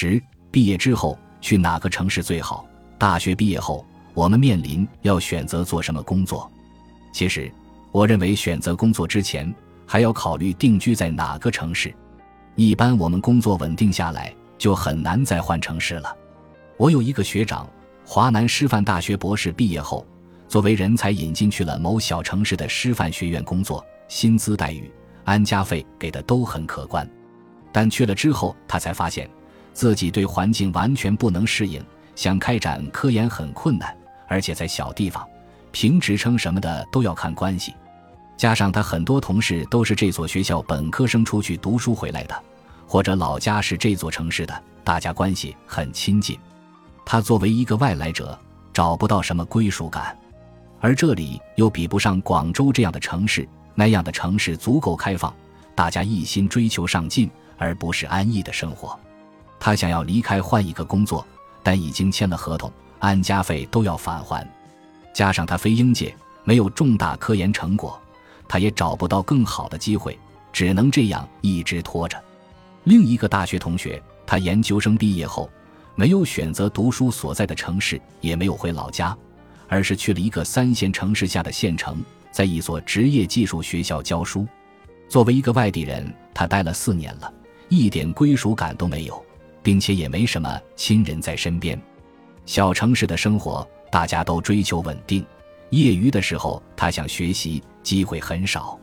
[0.00, 2.66] 十、毕业之后去哪个城市最好？
[2.96, 6.50] 大学毕业后，我们面临要选择做什么工作。
[7.12, 7.52] 其实，
[7.92, 9.54] 我认为选择工作之前，
[9.86, 11.94] 还要考虑定居在哪个城市。
[12.54, 16.16] 一般我们工作稳定下来，就很难再换城市了。
[16.78, 17.68] 我有一个学长，
[18.06, 20.06] 华南师范大学博士毕业后，
[20.48, 24.90] 作为人才引进去了某小城市的师范学院工作，薪资待遇、
[25.24, 27.06] 安家费给的都很可观。
[27.70, 29.28] 但去了之后，他才发现
[29.72, 31.82] 自己对环境完全不能适应。
[32.16, 33.96] 想开展科研很困难，
[34.28, 35.26] 而且在小地方，
[35.70, 37.74] 评职称什么的都要看关系。
[38.36, 42.42] 加上他很多同事都是这所学校本科生出去读书回来的，
[42.86, 46.38] 或者老家是这座城市的，大家关系很亲近。
[47.06, 48.38] 他作为一个外来者，
[48.72, 50.14] 找不到什么归属感。
[50.78, 55.34] 而这里又比不上广州这样的城市，那样的城市足够开放，
[55.74, 58.98] 大家一心追求上进，而不是安逸的生活。
[59.60, 61.24] 他想要离开，换一个工作。
[61.62, 64.48] 但已经签了合同，安家费都要返还，
[65.12, 68.00] 加上他非应届，没有重大科研成果，
[68.48, 70.18] 他也找不到更好的机会，
[70.54, 72.18] 只能这样一直拖着。
[72.84, 75.50] 另一个大学同学，他研究生毕业后，
[75.94, 79.14] 没有选择读书所在的城市，也没有回老家，
[79.68, 82.02] 而是去了一个三线城市下的县城，
[82.32, 84.48] 在一所职业技术学校教书。
[85.10, 87.30] 作为一个外地人，他待了四年了，
[87.68, 89.22] 一点归属感都没有。
[89.62, 91.80] 并且也没什么亲人在身边，
[92.46, 95.24] 小城市的生活大家都追求稳定。
[95.70, 98.78] 业余的时候，他想学习，机会很少。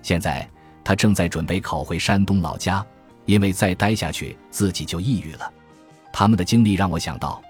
[0.00, 0.48] 现在
[0.82, 2.84] 他正在准备考回山东老家，
[3.26, 5.52] 因为再待下去自己就抑郁了。
[6.12, 7.42] 他们的经历让我想到，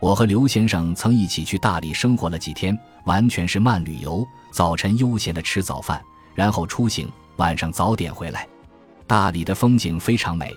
[0.00, 6.00] 我和刘先生曾一起去大理生活了几天，完全是慢旅游，早晨悠闲的吃早饭，
[6.34, 7.06] 然后出行，
[7.36, 8.48] 晚上早点回来。
[9.06, 10.50] 大理的风景非常美。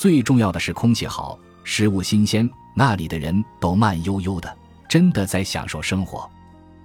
[0.00, 4.56] 最重要的是空气好，食物新鲜，那里的人都慢悠悠的，
[4.88, 6.26] 真的在享受生活。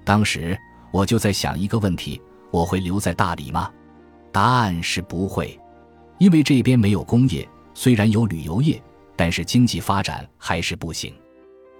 [0.04, 0.60] 当时
[0.92, 2.22] 我就在想一个问题：
[2.52, 3.72] 我会留在大理吗？
[4.34, 5.58] 答案是不会，
[6.18, 8.84] 因为这边没有工业，虽然有旅游业，
[9.16, 11.14] 但是经济发展还是不行。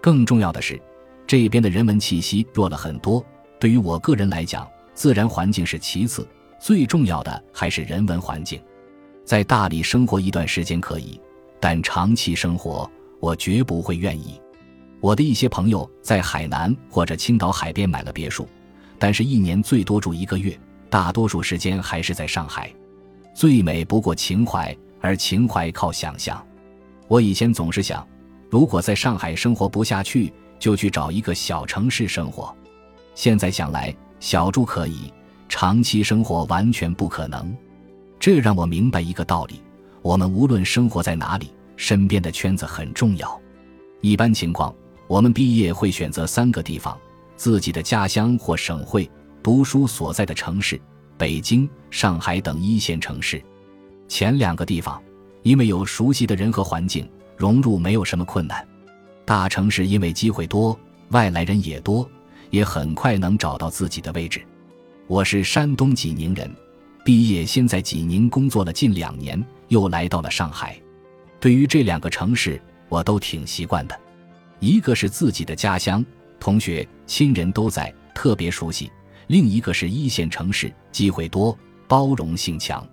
[0.02, 0.82] 更重要的是，
[1.28, 3.22] 这边的人文气息弱了很多。
[3.60, 6.26] 对于我个人来讲，自然环境是其次，
[6.62, 8.58] 最重要的还是人文环境。
[9.26, 11.20] 在大理生活一段时间可以。
[11.60, 12.90] 但长期生活，
[13.20, 14.40] 我绝不会愿意。
[15.02, 18.48] 我的一些朋友在海南或者青岛海边买了别墅，
[18.98, 20.58] 但是一年最多住一个月，
[20.90, 22.72] 大多数时间还是在上海。
[23.34, 26.44] 最美不过情怀，而情怀靠想象。
[27.08, 28.08] 我以前总是想，
[28.50, 32.56] 如果在上海生活不下去，就去找一个小城市生活。
[33.14, 35.14] 现在想来，小住可以，
[35.50, 37.56] 长期生活完全不可能。
[38.20, 39.62] 这让我明白一个道理。
[40.06, 43.42] 我们无论生活在哪里，身边的圈子很重要。
[44.02, 44.72] 一般情况，
[45.08, 46.96] 我们毕业会选择三个地方：
[47.36, 49.10] 自己的家乡或省会、
[49.42, 50.80] 读书所在的城市、
[51.18, 53.44] 北京、上海等一线城市。
[54.08, 55.02] 前两个地方，
[55.42, 58.64] 因为有熟悉的人和环境，融入没有什么困难。
[59.26, 60.80] 大城市因为机会多，
[61.10, 62.08] 外来人也多，
[62.52, 64.40] 也很快能找到自己的位置。
[65.08, 66.56] 我是山东济宁人，
[67.04, 69.44] 毕业先在济宁工作了近两年。
[69.68, 70.80] 又来到了上海，
[71.40, 74.00] 对于这两个城市，我都挺习惯的。
[74.60, 76.04] 一个是自己的家乡，
[76.40, 78.90] 同学、亲人都在，特别熟悉；
[79.28, 82.88] 另一个是一线城市，机会多，包容性强。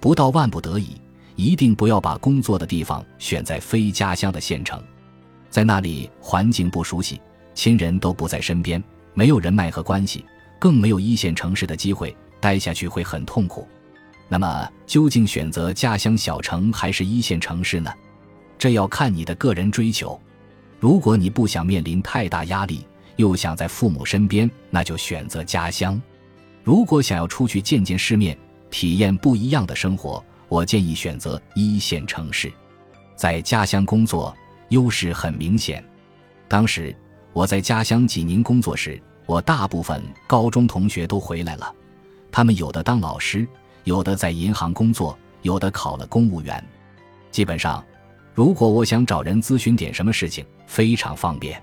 [0.00, 1.00] 不到万不得已，
[1.36, 4.82] 一定不要把工作的地方选在非家乡的县城，
[5.50, 7.20] 在那里环境不熟悉，
[7.54, 8.82] 亲人都不在身边，
[9.14, 10.24] 没有人脉和关系，
[10.58, 13.68] 更没有一线城市的机会，待下去会很痛苦。
[14.28, 17.92] 那么，究竟选择家乡小城还是一线城市呢？
[18.58, 20.18] 这要看你的个人追求。
[20.80, 22.86] 如果你不想面临太大压力，
[23.16, 26.00] 又想在父母身边，那就选择家乡。
[26.62, 28.36] 如果想要出去见见世面，
[28.70, 32.52] 体验不一样的生活，我建议选择一线城市。
[33.14, 34.34] 在家乡工作，
[34.70, 35.84] 优势很明显。
[36.48, 36.96] 当时
[37.32, 41.72] 我在家乡济宁工作时，我大部分高中同学都回来了，
[42.32, 43.46] 他们有的当老师。
[43.84, 46.62] 有的在银行工作，有的考了公务员。
[47.30, 47.84] 基本上，
[48.34, 51.62] 如果我想找人咨询点什么事情，非常方便。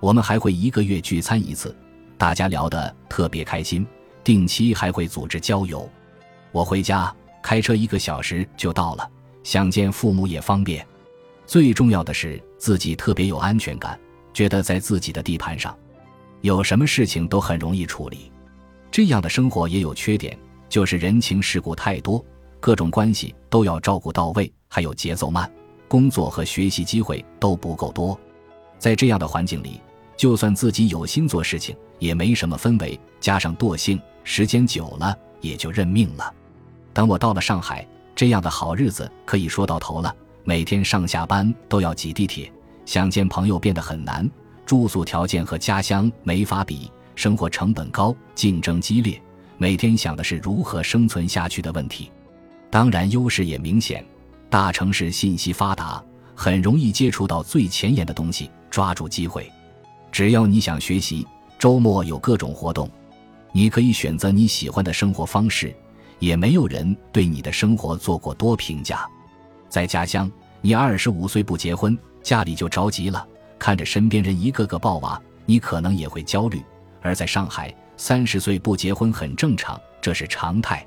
[0.00, 1.74] 我们还会一个月聚餐一次，
[2.18, 3.86] 大家聊得特别开心。
[4.24, 5.88] 定期还会组织郊游。
[6.52, 7.12] 我回家
[7.42, 9.08] 开车一个小时就到了，
[9.42, 10.86] 想见父母也方便。
[11.44, 13.98] 最重要的是自己特别有安全感，
[14.32, 15.76] 觉得在自己的地盘上，
[16.40, 18.30] 有什么事情都很容易处理。
[18.90, 20.38] 这样的生活也有缺点。
[20.72, 22.24] 就是人情世故太多，
[22.58, 25.52] 各种关系都要照顾到位，还有节奏慢，
[25.86, 28.18] 工作和学习机会都不够多。
[28.78, 29.78] 在这样的环境里，
[30.16, 36.32] 就算自己有心做事情，也没什么氛围，加上惰性，时间久了也就认命了。
[36.94, 37.86] 等我到了上海，
[38.16, 40.16] 这样的好日子可以说到头了。
[40.42, 42.50] 每天上下班都要挤地铁，
[42.86, 44.26] 想见朋友变得很难，
[44.64, 49.20] 住宿条件和家乡没法比，生活成本高，竞争激烈，
[49.62, 52.10] 每天想的是如何生存下去的问题。
[52.68, 54.04] 当然，优势也明显，
[54.50, 56.02] 大城市信息发达，
[56.34, 59.48] 很容易接触到最前沿的东西，抓住机会。
[60.10, 61.24] 只要你想学习，
[61.60, 62.90] 周末有各种活动，
[63.52, 65.72] 你可以选择你喜欢的生活方式，
[66.18, 69.08] 也没有人对你的生活做过多评价。
[69.68, 70.28] 在家乡，
[70.60, 73.24] 你二十五岁不结婚，家里就着急了；
[73.60, 76.60] 看着身边人一个个抱娃，你可能也会焦虑。
[77.00, 77.72] 而在上海，
[78.04, 80.84] 三十岁不结婚很正常，这是常态。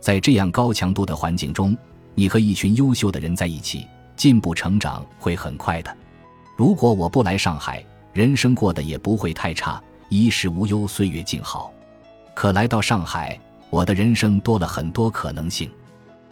[0.00, 1.78] 在这样高强度的环境中，
[2.16, 5.96] 你和一群优秀的人在一起，进步成长会很快的。
[6.56, 11.72] 如果我不来上海，人生过得也不会太差，衣食无忧，岁月静好。
[12.34, 13.38] 可来到上海，
[13.70, 15.70] 我的人生多了很多可能性。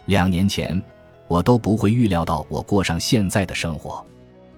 [0.07, 0.83] 两年前。
[1.29, 4.05] 我都不会预料到我过上现在的生活，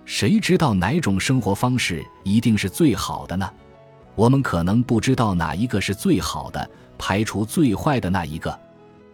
[0.06, 3.48] 谁知道哪种生活方式一定是最好的呢？
[4.20, 8.60] 我们可能不知道哪一个是最好的，排除最坏的那一个，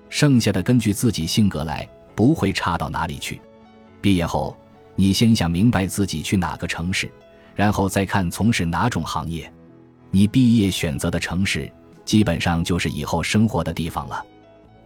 [0.10, 3.40] 剩下的根据自己性格来，不会差到哪里去。
[4.02, 4.58] 毕业后，
[4.96, 7.08] 你先想明白自己去哪个城市，
[7.54, 9.54] 然后再看从事哪种行业。
[10.10, 11.72] 你毕业选择的城市，
[12.04, 14.26] 基本上就是以后生活的地方了。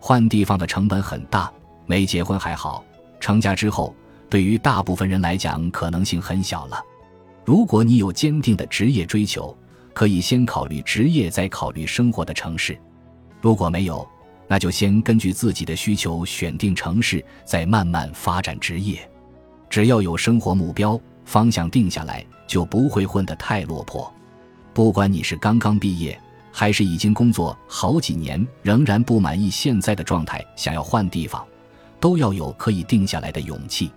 [0.01, 1.49] 换地方的成本很大。
[1.85, 2.83] 没结婚还好，
[3.21, 3.95] 成家之后，
[4.29, 6.83] 对于大部分人来讲可能性很小了。
[7.45, 9.57] 如果你有坚定的职业追求，
[9.99, 12.79] 可以先考虑职业，再考虑生活的城市。
[13.41, 14.07] 如果没有，
[14.47, 18.97] 那就先根据自己的需求选定城市，再慢慢发展职业。
[19.69, 24.09] 只要有生活目标方向定下来，就不会混得太落魄。
[24.73, 26.17] 不管你是刚刚毕业，
[26.49, 31.45] 还是已经工作好几年，仍然不满意现在的状态，想要换地方。
[31.99, 33.91] 都要有可以定下来的勇气，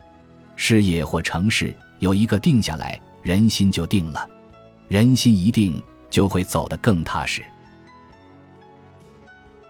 [0.56, 4.28] 事业或城市有一个定下来，人心就定了，
[4.88, 5.80] 人心一定
[6.12, 7.42] 就会走得更踏实。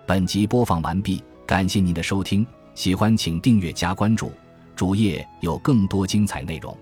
[0.05, 2.45] 本集播放完毕，感谢您的收听，
[2.75, 4.33] 喜欢请订阅加关注，
[4.75, 6.77] 主页有更多精彩内容。